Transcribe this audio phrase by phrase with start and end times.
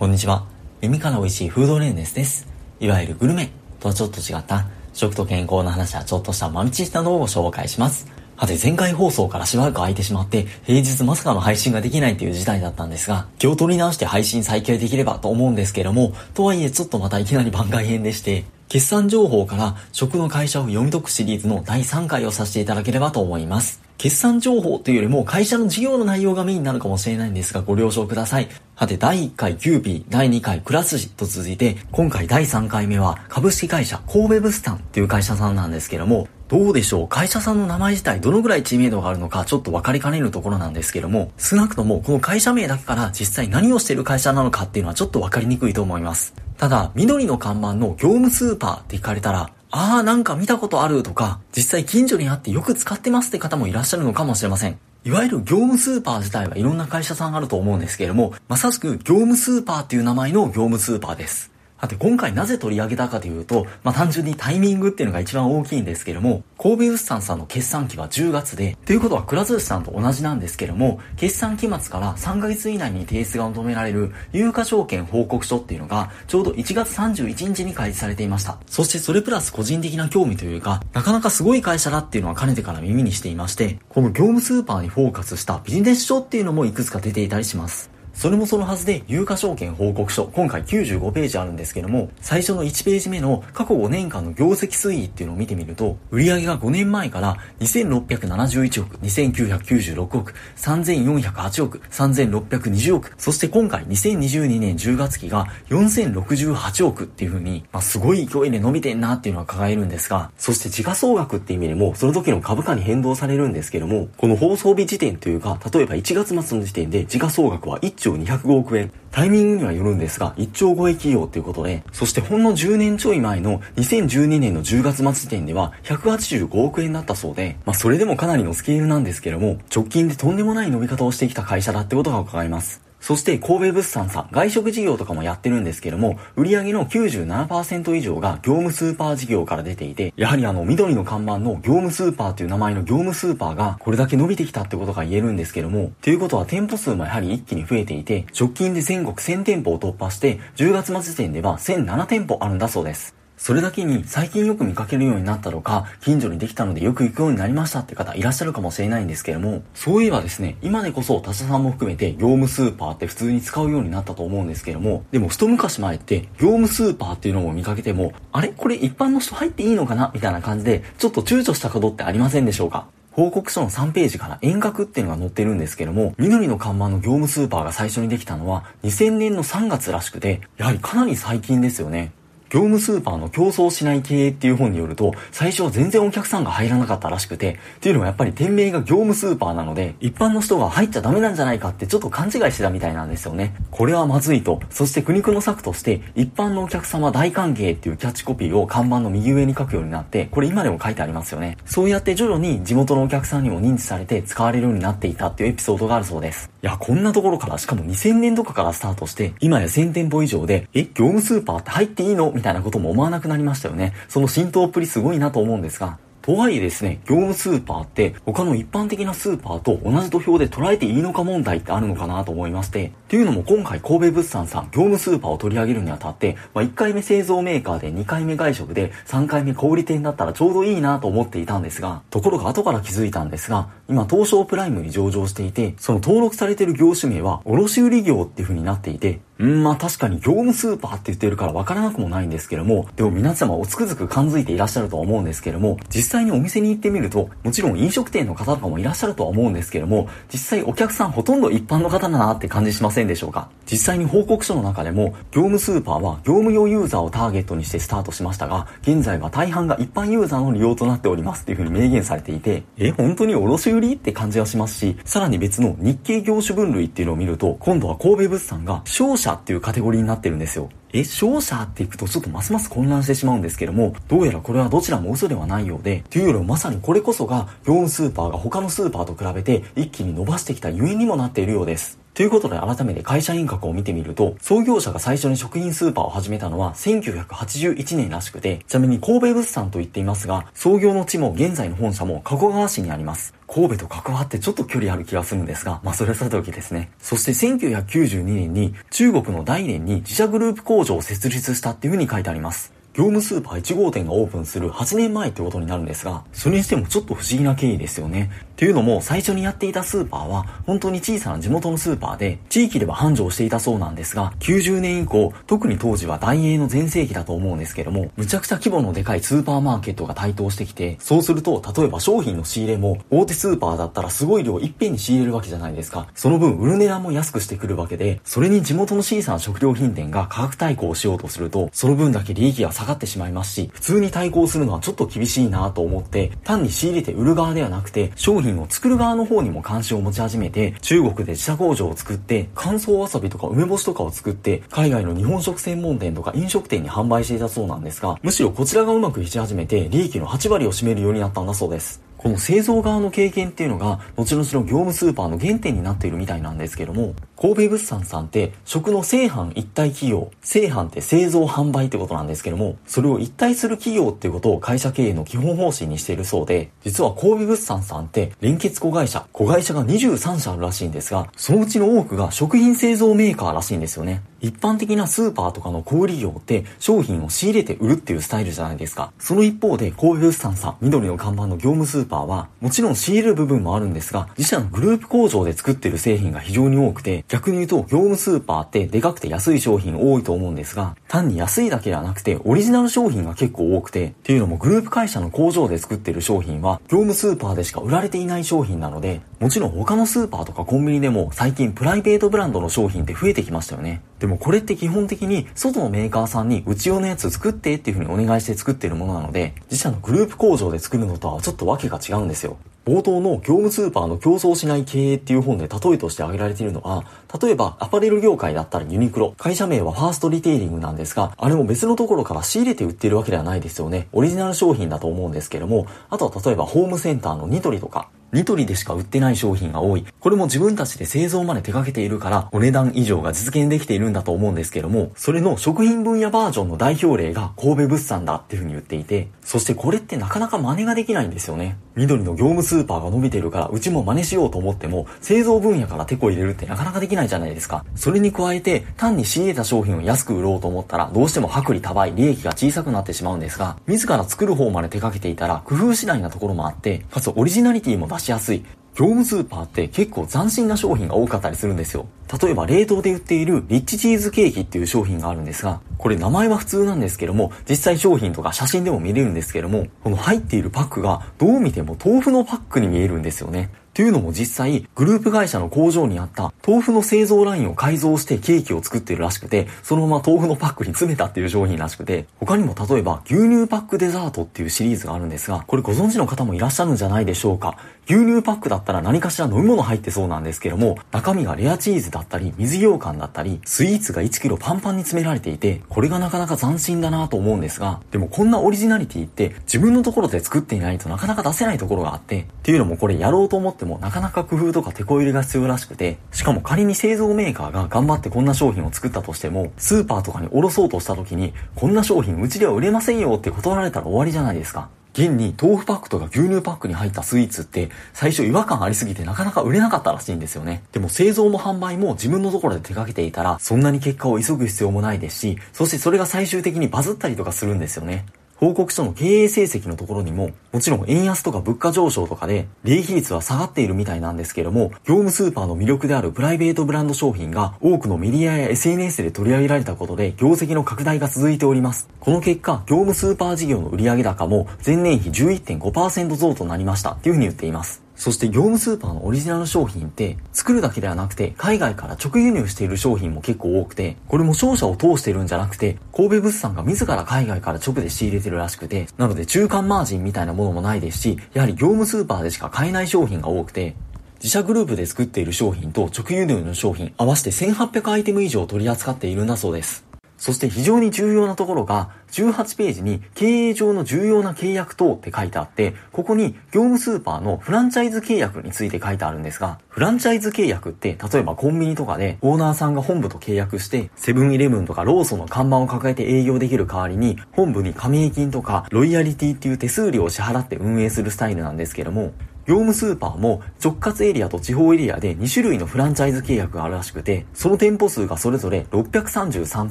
[0.00, 0.46] こんにちは。
[0.80, 2.48] 耳から美味しいフードレーネスです。
[2.80, 3.50] いわゆるグルメ
[3.80, 8.10] とはちょっと違った食と健康の話やちょっとしたマルチしたのをご紹介します。
[8.34, 23.89] はて前回放送からしばらく空いてしまって平日まさかの配信ができないという事態だったんですが気を取り直して配信再開できればと思うんですけどもとはいえちょっとまたいきなり番外編でして決算情報から食の会社を読み解くシリーズの第3回をさせていただければと思います。
[24.00, 28.48] 決算情報というよりも会社の事業の内容がメインになるかもしれないんですがご了承ください。
[28.74, 37.08] さて、第1回キューピー、第2回くら寿司と続いて、今回第3回目は株式会社神戸ブスタンっていう会社さんなんですけども、どうでしょう？
[37.08, 46.32] 会社さんの名前自体どのぐらい知名度があるのかちょっと分かりかねるところなんですけども、少なくともこの会社名だけから実際何をしている会社なのかっていうのはちょっと分かりにくいと思います。
[46.56, 54.78] ただ、緑の看板の業務スーパーって聞かれたら、ああ、なんか見たことあるとか、実際近所にあってよく使ってますって方もいらっしゃるのかもしれません。
[55.04, 61.49] いわゆる業務スーパー自体はいろんな会社さんあると思うんですけれども、まさしく業務スーパーっていう名前の業務スーパーです。
[61.80, 78.58] さて今回なぜ取り上げたかというと、まあ、単純にタイミングっていうのが一番大きいんですけども、神戸物産さんの決算期は10月で、ということはくら寿司さんと同じなんですけども、決算期末から3ヶ月以内に提出が求められる有価証券報告書っていうのが、ちょうど1月31日に開示されていました。
[78.66, 87.89] そしてそれプラス個人的な興味というか、なかなかすごい会社だっていうのはかねてから耳にしていまして、この業務スーパーにフォーカスしたビジネス書っていうのもいくつか出ていたりします。
[88.20, 118.92] それもそのはずで、有価証券報告書、今回95ページあるんですけども、最初の1ページ目の過去5年間の業績推移っていうのを見てみると、売上が5年前から2671億、2996億、3408億、3620億、そして今回2022年10月期が4068億っていう風に、まあ、すごい勢いで伸びてんなっていうのは輝えるんですが、そして時価総額っていう意味でも、その時の株価に変動されるんですけども、この放送日時点というか、例えば1月末の時点で時価総額は1兆兆205億円。
[119.10, 132.89] タイミングにはよるんですが、1兆超え企業ということで、そしてほんの10年ちょい前の2012年の10月末時点では185億円だったそうで、まあそれでもかなりのスケールなんですけども、直近でとんでもない伸び方をしてきた会社だってことが伺えます。
[133.00, 153.19] そして神戸物産さん、外食事業とかもやってるんですけども、売上の97%以上が業務スーパー事業から出ていて、やはりあの緑の看板の業務スーパーという名前の業務スーパーがこれだけ伸びてきたってことが言えるんですけども、ということは店舗数もやはり一気に増えていて、直近で全国1000店舗を突破して、10月末時点では1007店舗あるんだそうです。
[153.40, 168.48] それだけに最近よく見かけるようになったとか、近所にできたのでよく行くようになりましたって方いらっしゃるかもしれないんですけれども、そういえばですね、今でこそ他社さんも含めて業務スーパーって普通に使うようになったと思うんですけども、でも一昔前って業務スーパーっていうのも見かけても、あれ？
[168.48, 170.10] これ一般の人入っていいのかな？
[170.12, 172.88] みたいな感じで、ちょっと躊躇したことってありませんでしょうか？
[173.12, 182.12] 報告書の3ページから遠隔っていうのが載ってるんですけども、緑の看板の業務スーパーが最初にできたのは2000年の3月らしくて、やはりかなり最近ですよね。
[182.50, 193.54] 業務スーパーの競争しない経営っていう本によると、最初は全然お客さんが入らなかったらしくて、っていうのはやっぱり店名が業務スーパーなので、一般の人が入っちゃダメなんじゃないかってちょっと勘違いしてたみたいなんですよね。
[193.70, 194.60] これはまずいと。
[194.68, 201.56] そして苦肉の策として、一般のお客様大歓迎っていうキャッチコピーを看板の右上に書くようになって、これ今でも書いてありますよね。
[201.66, 206.50] そうやって徐々に地元のお客さんにも認知されて使われるようになっていたっていうエピソードがあるそうです。
[206.62, 212.32] いや、こんなところからしかも2000年とかからスタートして、今や1000店舗以上で、え、業務スーパーって入っていいの？
[212.40, 213.92] みたいなことも思わなくなりましたよね。
[214.08, 253.48] その浸透っぷりすごいなと思うんですが、とはいえですね、業務スーパーって他の一般的なスーパーと同じ土俵で捉えていいのか問題ってあるのかなと思いまして、っていうのも今回神戸物産さん業務スーパーを取り上げるにあたって、まあ、1回目製造メーカーで2回目外食で3回目小売店だったらちょうどいいなと思っていたんですが、ところが後から気づいたんですが、今東証プライムに上場していて、その登録されている業種名は卸売業っていう風になっていて、うん、まあ確かに業務スーパーって言ってるからわからなくもないんですけども、でも皆様おつくづく感づいていらっしゃるとは思うんですけども、実際にお店に行ってみると、もちろん飲食店の方とかもいらっしゃるとは思うんですけども、実際お客さんほとんど一般の方だなって感じしませんでしょうか？
[253.64, 270.70] 実際に報告書の中でも、業務スーパーは業務用ユーザーをターゲットにしてスタートしましたが、現在は大半が一般ユーザーの利用となっておりますっていう風に明言されていて、え、本当に卸売って感じはしますし、さらに別の日系業種分類っていうのを見ると、今度は神戸物産が商社っていうカテゴリーになってるんですよ。
[270.92, 281.99] え、勝者っていくとちょっとますます混乱してしまうんですけども、どうやらこれはどちらも嘘ではないようで、というよりもまさにこれこそが、業務スーパーが他のスーパーと比べて一気に伸ばしてきたゆえにもなっているようです。
[282.14, 293.34] ということで改めて会社員格を見てみると、創業者が最初に食品スーパーを始めたのは1981年らしくて、ちなみに神戸物産と言っていますが、創業の地も現在の本社も加古川市にあります。
[293.46, 296.90] 神戸と関わってちょっと距離ある気がするんですが、まあそれはさておきですね。
[296.98, 302.79] そして1992年に中国の大連に自社グループ工場を設立したっていう風に書いてあります。
[303.00, 308.30] 業務スーパー1号店がオープンする8年前ってことになるんですが、それにしてもちょっと不思議な経緯ですよね。
[308.50, 326.08] っていうのも、最初にやっていたスーパーは、本当に小さな地元のスーパーで、地域では繁盛していたそうなんですが、90年以降、特に当時は大英の全盛期だと思うんですけども、むちゃくちゃ規模のでかいスーパーマーケットが台頭してきて、そうすると、例えば商品の仕入れも、大手スーパーだったらすごい量いっぺんに仕入れるわけじゃないですか。
[326.14, 352.02] その分、売る値段も安くしてくるわけで、それに地元の小さな食料品店が価格対抗しようとすると、その分だけ利益が下がってしまいますし、普通に対抗するのはちょっと厳しいなと思って、単に仕入れて売る側ではなくて、商品を作る側の方にも関心を持ち始めて、中国で自社工場を作って、乾燥わさびとか梅干しとかを作って、海外の日本食専門店とか飲食店に販売していたそうなんですが、むしろこちらがうまくいき始めて、利益の8割を占めるようになったんだそうです。
[352.20, 374.20] この製造側の経験っていうのが、後々の業務スーパーの原点になっているみたいなんですけども、神戸物産さんって食の製販一体企業、製販って製造販売ってことなんですけども、それを一体する企業っていうことを会社経営の基本方針にしているそうで、実は神戸物産さんって連結子会社、子会社が23社あるらしいんですが、そのうちの多くが食品製造メーカーらしいんですよね。
[374.42, 379.12] 一般的なスーパーとかの小売業って商品を仕入れて売るっていうスタイルじゃないですか。
[379.18, 404.02] その一方で神戸物産さん、緑の看板の業務スーパーは、もちろん仕入れる部分もあるんですが、自社のグループ工場で作ってる製品が非常に多くて、逆に言うと業務スーパーってでかくて安い商品多いと思うんですが、単に安いだけではなくてオリジナル商品が結構多くて、っていうのもグループ会社の工場で作ってる商品は業務スーパーでしか売られていない商品なので、もちろん他のスーパーとかコンビニでも最近プライベートブランドの商品って増えてきましたよね。
[404.18, 412.58] でもこれって基本的に外のメーカーさんにうち用のやつ作ってっていう風にお願いして作ってるものなので、自社のグループ工場で作るのとはちょっとわけが違うんですよ。
[412.86, 417.04] 冒頭の業務スーパーの競争しない経営っていう本で例えとして挙げられているのは、
[417.40, 424.08] 例えばアパレル業界だったらユニクロ、会社名はファーストリテイリングなんですが、あれも別のところから仕入れて売ってるわけではないですよね。
[424.12, 430.06] オリジナル商品だと思うんですけども、あとは例えばホームセンターのニトリとか、ニトリでしか売ってない商品が多い。
[430.20, 441.76] これも自分たちで製造まで手掛けているから、お値段以上が実現できているんだと思うんですけども、それの食品分野バージョンの代表例が神戸物産だっていうふうに言っていて、そしてこれってなかなか真似ができないんですよね。
[441.96, 447.84] 緑の業務スーパーが伸びてるから、うちも真似しようと思っても、製造分野から手こ入れるってなかなかできないじゃないですか。
[447.96, 458.64] それに加えて、単に仕入れた商品を安く売ろうと思ったら、どうしても薄利多売、利益が小さくなってしまうんですが、自ら作る方まで手掛けていたら、工夫次第なところもあって、かつオリジナリティも出しやすい。
[458.94, 462.06] 業務スーパーって結構斬新な商品が多かったりするんですよ。
[462.42, 473.70] 例えば冷凍で売っているリッチチーズケーキっていう商品があるんですが、これ名前は普通なんですけども、実際商品とか写真でも見れるんですけども、この入っているパックがどう見ても豆腐のパックに見えるんですよね。
[474.00, 487.76] というのも実際、グループ会社の工場にあった豆腐の製造ラインを改造してケーキを作ってるらしくて、そのまま豆腐のパックに詰めたっていう商品らしくて、他にも例えば牛乳パックデザートっていうシリーズがあるんですが、これご存知の方もいらっしゃるんじゃないでしょうか。
[488.06, 514.88] 牛乳パックだったら何かしら飲み物入ってそうなんですけども、中身がレアチーズだったり、水羊羹だったり、スイーツが1キロパンパンに詰められていて、これがなかなか斬新だなと思うんですが、でもこんなオリジナリティって自分のところで作っていないとなかなか出せないところがあって、っていうのもこれやろうと思ってもなかなか工夫とかてこ入れが必要らしくて、しかも仮に製造メーカーが頑張ってこんな商品を作ったとしても、スーパーとかに卸そうとした時に、こんな商品うちでは売れませんよって断られたら終わりじゃないですか。
[515.12, 520.84] 現に豆腐パックとか牛乳パックに入ったスイーツって最初違和感ありすぎてなかなか売れなかったらしいんですよね。
[520.92, 528.24] でも製造も販売も自分のところで手掛けていたらそんなに結果を急ぐ必要もないですし、そしてそれが最終的にバズったりとかするんですよね。
[528.60, 542.10] 報告書の経営成績のところにも、もちろん円安とか物価上昇とかで、利益率は下がっているみたいなんですけども、業務スーパーの魅力であるプライベートブランド商品が多くのメディアや SNS で取り上げられたことで、業績の拡大が続いております。
[542.20, 548.09] この結果、業務スーパー事業の売上高も前年比11.5%増となりましたというふうに言っています。
[548.20, 563.96] そして業務スーパーのオリジナル商品って作るだけではなくて海外から直輸入している商品も結構多くてこれも商社を通してるんじゃなくて神戸物産が自ら海外から直で仕入れてるらしくてなので中間マージンみたいなものもないですしやはり業務スーパーでしか買えない商品が多くて
[564.34, 570.09] 自社グループで作っている商品と直輸入の商品合わせて1800アイテム以上取り扱っているんだそうです。
[570.40, 592.32] そして非常に重要なところが、18ページに経営上の重要な契約等って書いてあって、ここに業務スーパーのフランチャイズ契約について書いてあるんですが、フランチャイズ契約って、例えばコンビニとかでオーナーさんが本部と契約して、セブンイレブンとかローソンの看板を抱えて営業できる代わりに、本部に加盟金とかロイヤリティっていう手数料を支払って運営するスタイルなんですけども、
[592.70, 599.90] 業務スーパーも直轄エリアと地方エリアで2種類のフランチャイズ契約があるらしくて、その店舗数がそれぞれ633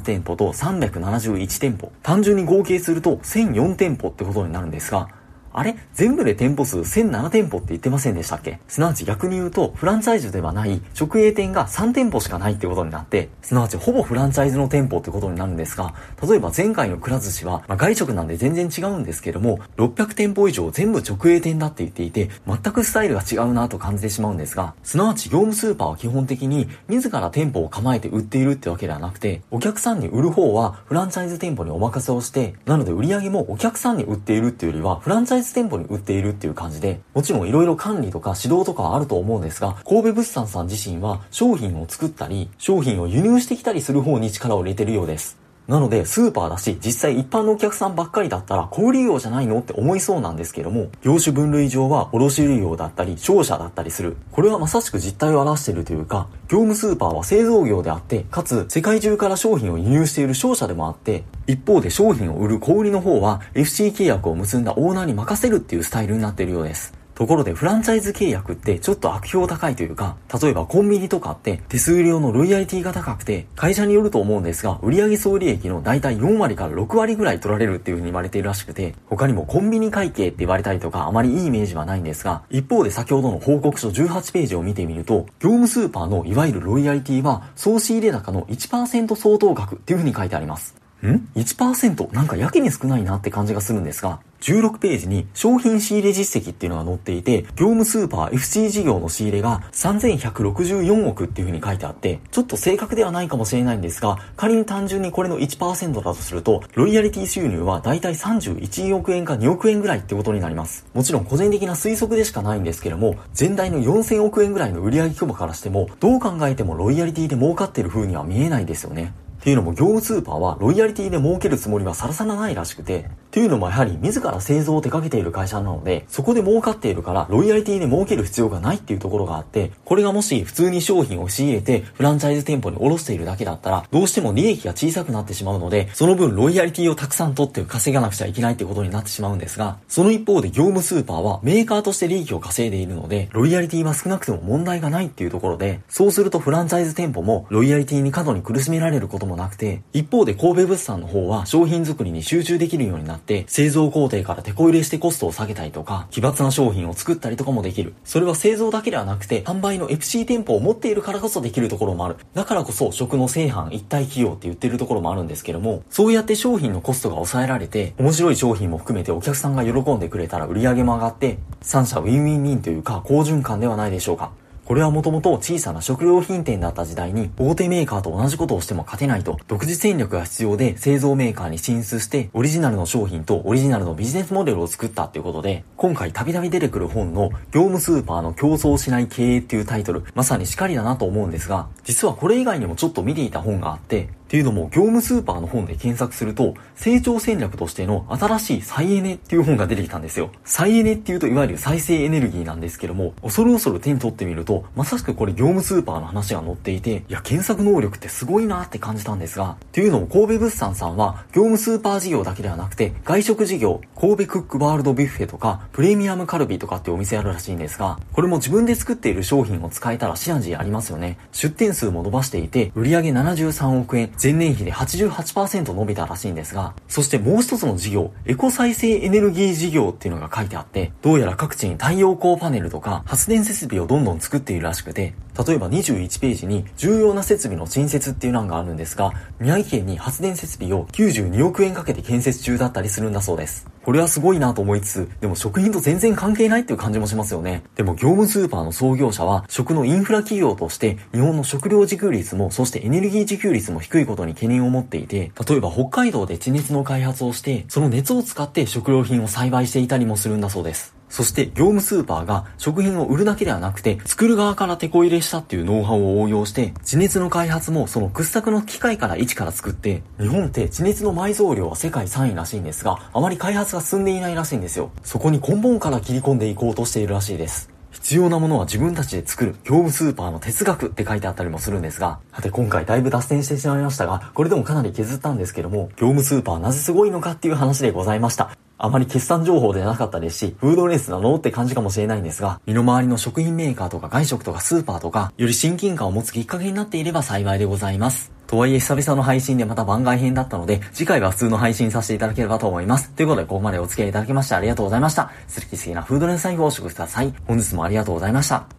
[0.00, 1.92] 店舗と371店舗。
[2.02, 5.10] 単純に合計すると1004店舗ってことになるんですが、
[5.52, 5.76] あれ？
[5.94, 8.60] 全部で店舗数1007店舗って言ってませんでしたっけ？
[8.68, 15.94] すなわち逆に言うと、フランチャイズではない直営店が3店舗しかないってことになって、すなわちほぼフランチャイズの店舗ってことになるんですが、
[16.26, 45.49] 例えば前回のくら寿司は、まあ、外食なんで全然違うんですけども、600店舗以上全部直営店だって言っていて、全くスタイルが違うなと感じてしまうんですが、すなわち業務スーパーは基本的に自ら店舗を構えて売っているってわけではなくて、お客さんに売る方はフランチャイズ店舗にお任せをして、なので売り上げもお客さんに売っているっていうよりは、フランチャイズ店舗に売っているっていう感じで、もちろん色々管理とか指導とかはあると思うんですが、神戸物産さん自身は商品を作ったり、商品を輸入してきたりする方に力を入れてるようです。
[45.68, 54.16] なので、スーパーだし、実際一般のお客さんばっかりだったら、小売業じゃないのって思いそうなんですけども、業種分類上は卸売業だったり、商社だったりする。
[54.32, 66.99] これはまさしく実態を表しているというか、業務スーパーは製造業であって、かつ世界中から商品を輸入している商社でもあって、一方で商品を売る小売の方は FC 契約を結んだオーナーに任せるっていうスタイルになっているようです。
[67.20, 90.79] ところでフランチャイズ契約ってちょっと悪評高いというか、例えばコンビニとかって手数料のロイヤリティが高くて、会社によると思うんですが、売上総利益の大体4割から6割ぐらい取られるっていう風に言われているらしくて、他にもコンビニ会計って言われたりとかあまりいいイメージはないんですが、一方で先ほどの報告書18ページを見てみると、業務スーパーのいわゆるロイヤリティは総仕入れ高の1%相当額っていう風に書いてあります。
[91.06, 110.86] ん ?1% なんかやけに少ないなって感じがするんですが、16ページに商品仕入れ実績っていうのが載っていて、業務スーパー FC 事業の仕入れが3164億っていう風に書いてあって、ちょっと正確ではないかもしれないんですが、仮に単純にこれの1%だとすると、ロイヤリティ収入はだいたい31億円か2億円ぐらいってことになります。
[110.94, 119.12] もちろん個人的な推測でしかないんですけども、全体の4000億円ぐらいの売上規模からしても、どう考えてもロイヤリティで儲かってる風には見えないですよね。
[119.40, 157.94] っていうのも業務スーパーはロイヤリティで儲けるつもりはさらさらないらしくて、っていうのもやはり自ら製造を手掛けている会社なので、そこで儲かっているからロイヤリティで儲ける必要がないっていうところがあって、これがもし普通に商品を仕入れてフランチャイズ店舗に卸しているだけだったら、どうしても利益が小さくなってしまうので、その分ロイヤリティをたくさん取って稼がなくちゃいけないってことになってしまうんですが、その一方で業務スーパーはメーカーとして利益を稼いでいるので、ロイヤリティは少なくても問題がないっていうところで、そうするとフランチャイズ店舗もロイヤリティに過度に苦しめられることももなくて、一方で神戸物産の方は商品作りに集中できるようになって、製造工程からてこ入れしてコストを下げたりとか、奇抜な商品を作ったりとかもできる。
[158.04, 162.16] それは製造だけではなくて、販売の FC 店舗を持っているからこそできるところもある。
[162.34, 174.32] だからこそ食の製販一体企業って言ってるところもあるんですけども、そうやって商品のコストが抑えられて、面白い商品も含めてお客さんが喜んでくれたら売り上げも上がって、三者ウィンウィンウィンというか好循環ではないでしょうか。
[174.70, 200.30] これはもともと小さな食料品店だった時代に大手メーカーと同じことをしても勝てないと独自戦略が必要で製造メーカーに進出してオリジナルの商品とオリジナルのビジネスモデルを作ったっていうことで今回たびたび出てくる本の業務スーパーの競争しない経営っていうタイトルまさにしかりだなと思うんですが実はこれ以外にもちょっと見ていた本があってっていうのも、業務スーパーの本で検索すると、成長戦略としての新しい再エネっていう本が出てきたんですよ。
[200.44, 221.18] 再エネっていうといわゆる再生エネルギーなんですけども、恐る恐る手に取ってみると、まさしくこれ業務スーパーの話が載っていて、いや、検索能力ってすごいなって感じたんですが、っていうのも神戸物産さんは、業務スーパー事業だけではなくて、外食事業、神戸クックワールドビュッフェとか、プレミアムカルビとかってお店あるらしいんですが、これも自分で作っている商品を使えたらシナジーありますよね。
[221.32, 235.14] 出店数も伸ばしていて、売上73億円、前年比で80 88%伸びたらしいんですが、そしてもう一つの事業、エコ再生エネルギー事業っていうのが書いてあって、どうやら各地に太陽光パネルとか発電設備をどんどん作っているらしくて、
[235.46, 243.66] 例えば21ページに重要な設備の新設っていう欄があるんですが、宮城県に発電設備を92億円かけて建設中だったりするんだそうです。
[243.82, 247.62] これはすごいなと思いつつ、でも食品と全然関係ないっていう感じもしますよね。
[247.76, 260.94] でも業務スーパーの創業者は、食のインフラ企業として、日本の食料自給率も、そしてエネルギー自給率も低いことに懸念を持っていて、例えば北海道で地熱の開発をして、その熱を使って食料品を栽培していたりもするんだそうです。
[261.08, 274.92] そして業務スーパーが食品を売るだけではなくて、作る側から手こ入れしたっていうノウハウを応用して、地熱の開発もその掘削の機械から一から作って、日本って地熱の埋蔵量は世界3位らしいんですが、あまり開発が進んでいないらしいんですよ。
[275.02, 277.79] そこに根本から切り込んでいこうとしているらしいです。
[277.90, 288.56] 必要なものは自分たちで作る業務スーパーの哲学って書いてあったりもするんですが、さて今回だいぶ脱線してしまいましたが、これでもかなり削ったんですけども、業務スーパーなぜすごいのかっていう話でございました。
[288.82, 298.32] あまり決算情報ではなかったですし、フードレースなのって感じかもしれないんですが、身の回りの食品メーカーとか外食とかスーパーとか、より親近感を持つきっかけになっていれば幸いでございます。
[298.46, 303.10] とはいえ久々の配信でまた番外編だったので、次回は普通の配信させていただければと思います。
[303.10, 305.30] ということで、ここまでお付き合いいただきましてありがとうございました。
[305.54, 307.34] 好き好きなフードレンサイフをお食ください。
[307.46, 308.64] 本日もありがとうございました。